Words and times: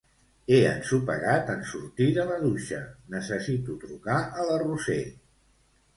He 0.53 0.57
ensopegat 0.69 1.51
en 1.57 1.61
sortir 1.73 2.07
de 2.17 2.25
la 2.31 2.39
dutxa, 2.45 2.81
necessito 3.19 3.79
trucar 3.85 4.19
a 4.21 4.47
la 4.51 4.57
Roser. 4.67 5.01